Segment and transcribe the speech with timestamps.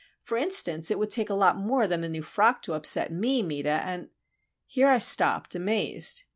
[0.23, 3.43] For instance, it would take a lot more than a new frock to upset me,
[3.43, 4.09] Meta, and——"
[4.65, 6.23] Here I stopped, amazed.